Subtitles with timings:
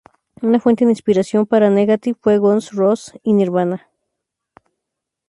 [0.41, 3.87] Una fuente de inspiración para Negative fue Guns n' Roses y Nirvana.